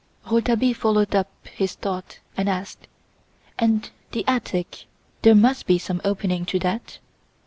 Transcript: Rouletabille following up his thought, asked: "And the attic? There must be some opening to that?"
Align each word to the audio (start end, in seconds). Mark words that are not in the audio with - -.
Rouletabille 0.25 0.73
following 0.73 1.15
up 1.15 1.29
his 1.45 1.75
thought, 1.75 2.17
asked: 2.35 2.87
"And 3.59 3.91
the 4.13 4.23
attic? 4.27 4.85
There 5.21 5.35
must 5.35 5.67
be 5.67 5.77
some 5.77 6.01
opening 6.03 6.43
to 6.47 6.57
that?" 6.57 6.97